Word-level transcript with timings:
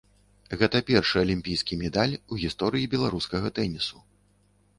Гэта 0.61 0.79
першы 0.87 1.15
алімпійскі 1.25 1.77
медаль 1.83 2.15
у 2.31 2.39
гісторыі 2.45 2.89
беларускага 2.95 3.47
тэнісу. 3.61 3.97